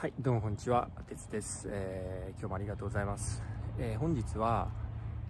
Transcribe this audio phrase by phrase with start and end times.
[0.00, 3.42] はい、どうもこんにちは、てつです、えー、今日もありがとうございます。
[3.78, 4.70] えー、本日は、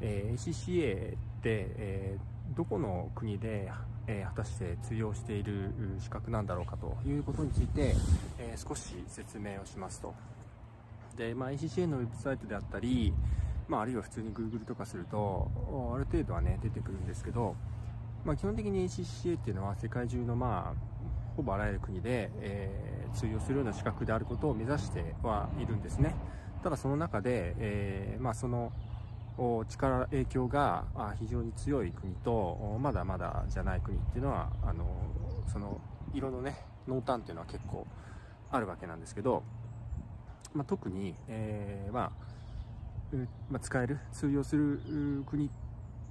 [0.00, 2.18] えー、ACCA って、え、
[2.54, 3.68] どこの国で、
[4.06, 7.96] え、果たして通用している資格なんだろうかということについて、
[8.38, 10.14] え、少し説明をしますと。
[11.16, 13.12] で、まあ、ACCA のウェブサイトであったり、
[13.66, 15.50] まあ、あるいは普通に Google とかすると、
[15.93, 17.57] ある程度はね、出てくるんですけど、
[18.25, 20.89] まあ、基本的に ACCA っていうのは世界中のまあ、
[21.41, 26.14] ほぼあらゆる国で、えー、通用するような資格であることを目指してはいるんですね。
[26.62, 28.73] ただその中で、えー、まあ、その
[29.70, 30.84] 力、影響が
[31.19, 34.84] 非常に強い国と、まだまだじゃない国っていうのは、あの、
[35.50, 35.80] その、
[36.12, 37.86] 色のね、濃淡っていうのは結構
[38.50, 39.42] あるわけなんですけど、
[40.52, 42.11] まあ、特に、えー、まあ、
[43.50, 45.48] まあ、使える、通用する国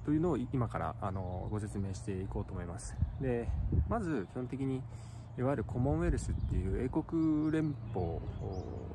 [0.04, 2.96] というのを今からあのご説明していこうと思います。
[3.20, 3.48] で、
[3.88, 4.82] まず基本的に
[5.38, 8.18] いわゆるコモンウェルスっていう英国連邦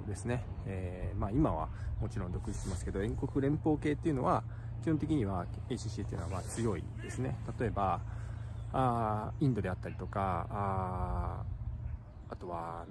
[0.08, 0.44] ですね。
[0.66, 4.44] えー、まあ今はもちろん独立してますけど、英国連邦系っていうのは
[4.84, 7.36] 基本的には ACC っていうのはま強いですね。
[7.60, 8.02] 例えば、
[8.74, 11.44] あインドであったりとか、あ
[12.30, 12.86] あとは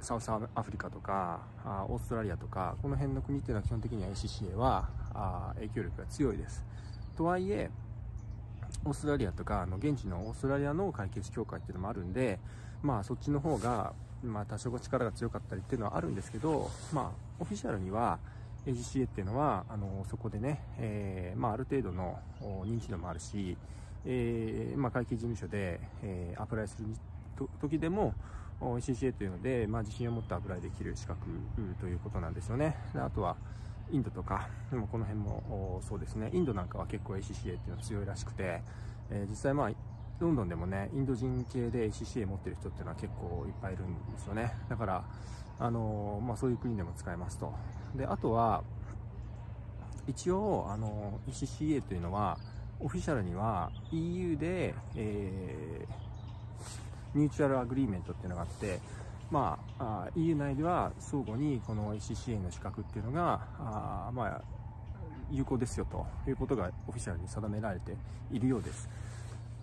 [0.00, 6.64] サウスアフリカとかあオーストラリアとかこの辺の国っていうのは基本的には ACCA はあ影響力が強いです
[7.16, 7.70] とはいえ
[8.88, 12.38] オーストラリアとかあの現地のオーストラリアの解決協会っていうのもあるんで
[12.82, 18.18] まあそっちの方がまあ多少力が強かったりっていうのはあるんですけどまあオフィシャルには
[18.66, 23.56] AGCA っていうのはあのそこでね、えー、まあ、ある程度の認知度もあるし、
[24.04, 28.14] えー、まあ、会計事務所で、えー、アプライする時でも
[28.60, 31.18] ACCA というので、まあ、自信を持ってアプライできる資格
[31.80, 32.76] ということなんですよね。
[32.92, 33.36] であとは
[33.90, 38.62] インドとか、でもこの辺もそうですね、インドなんかは結構 ACCA っていうのは強いらしくて、
[39.10, 39.70] えー、実際まあ、
[40.20, 44.52] ロンドンでもね、インド人系で ACCA 持ってる人っていうのは結構いっぱいいるんですよね。
[44.68, 45.04] だから、
[45.58, 47.52] あのー、まあそういう国でも使えますと。
[47.96, 48.62] で、あとは、
[50.06, 52.38] 一応、あのー、 ACCA というのは、
[52.80, 58.80] オフィシャルには EU で、えー、 mutual agreement っていうのがあって、
[59.78, 64.42] あ、EU 内では相互にこの ACCA の資格っていうのが、あまあ、
[65.30, 67.96] 有効ですよということがオフィシャルに定められて
[68.32, 68.88] いるようです。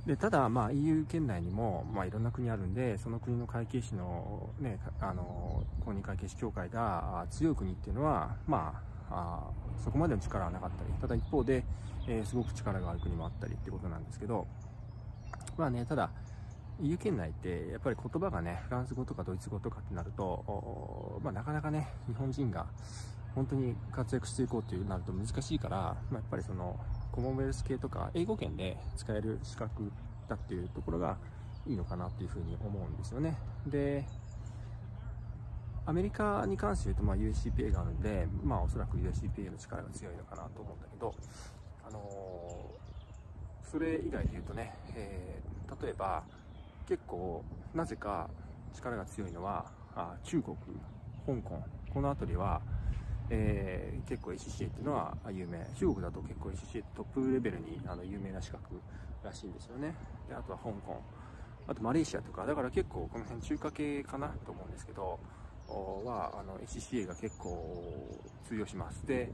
[0.06, 9.52] でただ、まあ、EU 圏内にも、まあ、いろんな国あるんで、その国の会計士の、ね、あの公認会計士協会が強い国っていうのは、まあ、あ
[9.84, 11.64] そこまでの力はなかったり、ただ一方で、
[12.08, 14.48] えー、すごく力がある国もあったりってことなんですけど、
[15.58, 16.12] まあね、ただ、
[16.82, 22.66] EU 圏内ってやっぱり言葉がね、フランス語とかドイツ語とかってなると、まあ、なかなかね、日本人が
[23.34, 26.80] 本当に活躍していこうっていうなると難しいから、まあ、やっぱりその
[27.12, 29.92] コモンウェルス系とか英語圏で使える資格
[30.28, 31.18] だっていうところが
[31.68, 33.38] いいのかなっていうふうに思うんですよね。
[33.68, 34.06] で、
[35.86, 41.14] アメリカに関して言うと、まあ、USCPA があるんで、まあ、おそらく USCPA の力が強いのかなと思うんだけど、
[41.88, 46.24] あのー、それ以外で言うとね、えー、例えば、
[46.88, 48.30] 結構なぜか
[48.74, 49.66] 力が強いのは
[49.96, 50.56] あ中国
[51.26, 51.64] 香港。
[51.94, 52.62] この辺りは、
[53.30, 55.66] えー、結構 ACCA っていうのは有名。
[55.76, 58.82] 中国だと結構 ACCA トップレベルにあの有名な資格
[59.24, 59.96] らしいんですよね。
[60.28, 61.02] であとは香港。
[61.68, 62.46] あとマレーシアとか。
[62.46, 65.20] だから結構この辺中華系かなと思うんですけど
[65.68, 67.76] はあの ACCA が結構
[68.48, 69.08] 通用します。
[69.08, 69.32] で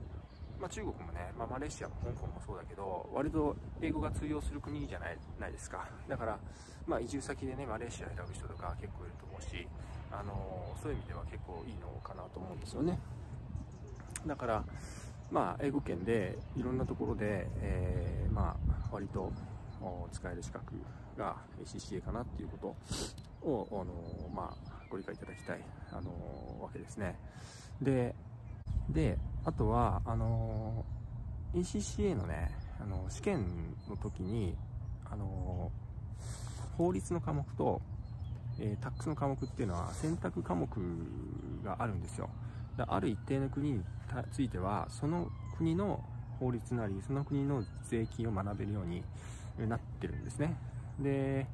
[0.61, 5.89] まあ、中国もね、まあ、マレーシアも香港もそうだけど、割と英語が通用する国じゃないないですか。
[6.07, 6.37] だから、
[6.85, 9.67] まあ、移住先でね、マレーシア選ぶ人とか結構いると思うし、
[10.11, 12.99] あのそういう意味では結構いいのかなと思うんですよね。
[14.27, 14.63] だから、
[15.31, 19.31] まあ、英語圏でいろんなところで、えー、まあ、割と
[20.11, 20.75] 使える資格
[21.17, 22.75] が ACCA かなっていうこ
[23.41, 25.59] とを、あのまあ、ご理解いただきたい、
[25.91, 27.17] あのわけですね。
[27.81, 28.13] で、
[28.89, 30.85] で、あとは、あの
[31.53, 34.55] ACCA のね、あの試験の時に、
[35.11, 35.71] あの
[36.77, 37.81] 法律の科目と、
[38.59, 40.67] えー、タックスの科目っていうのは選択科目
[41.63, 42.29] があるんですよ。
[42.77, 43.83] ある一定の国に
[44.31, 46.03] ついては、その国の
[46.39, 49.03] 法律なり、その国の税金を学べるように
[49.67, 50.55] なってるんですね。
[50.99, 51.47] で、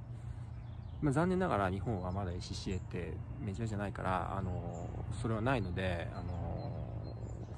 [1.01, 4.87] まあ、残念ながら日本はまだ ACCA ってメジャーじゃないから、あの
[5.21, 6.56] それはないので、あの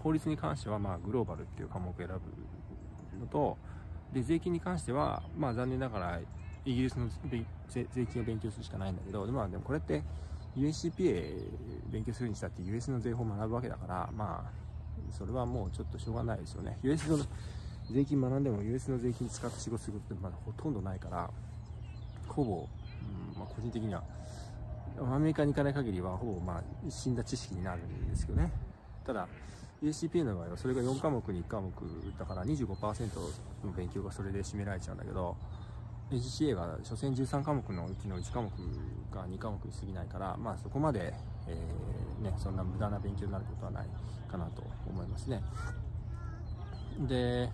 [0.04, 3.58] 法律に関してはまあグローバルっていう科目を選ぶのと、
[4.14, 6.20] で、税金に関しては、まあ残念ながら
[6.66, 7.10] イギリスの
[7.70, 10.04] 税金を勉強するしかないんだけど、まあでもこれって
[10.58, 11.36] USCPA
[11.92, 14.52] 勉強するにしたって US の税法を学ぶわけだから、まあ、
[15.12, 16.78] それはもうちょっとしょうがないですよね。
[16.82, 17.18] US の
[17.92, 21.30] 税金学んでも US の税金使って仕事することってまだほとんどないから、
[22.28, 24.04] ほぼ、うんまあ、個人的には
[25.02, 28.52] アメリカに行かない限りはほぼまあ死んだ知識になるんですけどね
[29.06, 29.28] ただ
[29.84, 31.72] USCPA の場合はそれが4科目に1科目
[32.18, 32.66] だから25%
[33.66, 35.38] の勉強がそれで占められちゃうんだけど
[36.12, 38.50] ACCA が所詮13科目のうちの1科目
[39.14, 41.14] が2科目に過ぎないからまあそこまで、
[41.48, 43.88] えー、ね、そんな無駄な勉強になることはない
[44.30, 45.42] かなと思いますね。
[47.08, 47.50] で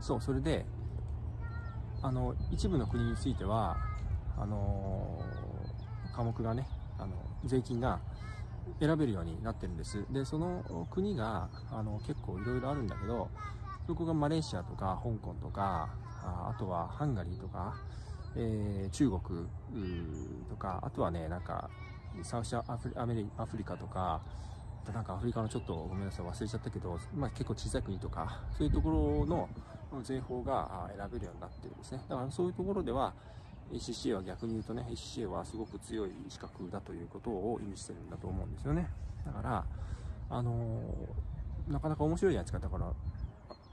[0.00, 0.66] そうそれで
[2.02, 3.76] あの一部の国については
[4.36, 5.22] あの
[6.14, 6.66] 科目がね
[6.98, 7.12] あの
[7.44, 8.00] 税金が
[8.80, 10.04] 選べるようになってるんです。
[10.10, 13.28] でその国があの結構いろいろあるんだけど
[13.86, 15.88] そこがマレーシアとか香港とか
[16.22, 17.74] ああとはハンガリーとか、
[18.36, 19.20] えー、中国
[20.48, 21.70] とかあとはねなんか
[22.22, 24.20] サウスアフリアメリアフリカとか
[24.92, 29.48] なんかアフリカのちょっとごめんなさい忘れちゃったけど、まあ、結構小さい国とかそういうところの
[30.02, 32.00] 税法が選べるようになってるんですね。
[32.08, 33.12] だからそういうところでは
[33.72, 38.88] ACCA は逆に言うとね ACCA はすごく強い資格だということを意味してるんだと思うんですよね。
[39.24, 39.64] だから
[40.28, 42.92] あのー、なかなか面白いやつかだから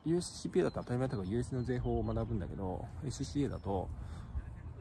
[0.05, 3.87] USCPA だと当たり前だから US の税法を学ぶんだけど ACCA だと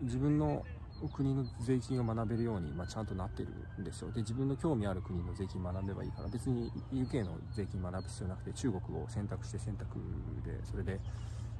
[0.02, 0.64] 自分の
[1.08, 3.48] 国の税金を学べるように、まあ、ちゃんとなってる
[3.80, 4.12] んですよ。
[4.12, 9.98] で自分の興味ある国の税金学べばいいから別に UK の税金学ぶ必要なくて中国を選択して選択
[10.44, 11.00] でそれで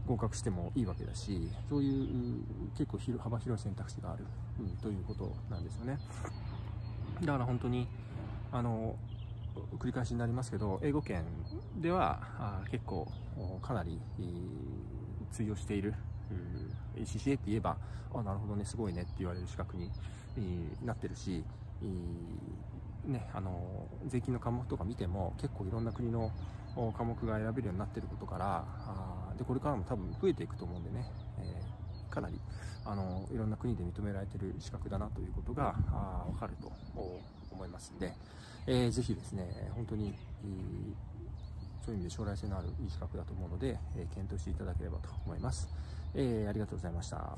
[0.07, 2.43] 合格してもいいわけだしそういう
[2.77, 4.25] 結構幅広い選択肢がある、
[4.61, 5.99] うん、ということなんですよね。
[7.21, 7.87] だから本当に
[8.51, 8.97] あの
[9.79, 11.25] 繰り返しになりますけど英語圏
[11.77, 13.07] ではあ結構
[13.63, 14.01] かなり
[15.31, 15.95] 通用している
[16.97, 17.77] ACCA って言えば
[18.15, 19.91] あなるほどねすごいねって言われる資格に
[20.85, 21.45] なってるし
[21.83, 22.73] えー
[23.05, 26.31] ね、あの税金の科目とか見ても結構いろんな国の
[26.97, 32.41] 科目が選べるようになってることからあでこれからも多分増えていくと思うんでね、えー、かなり
[32.85, 36.73] あのいろんな国で認められてる資格だなということがあ分かると
[37.51, 38.13] 思いますんで、
[38.67, 40.15] えー、ぜひですね本当に、
[41.85, 45.69] そういう意味で将来性のあるいい資格だと思うので、えー、検討していただければと思います、
[46.15, 47.37] え、ありがとうございました。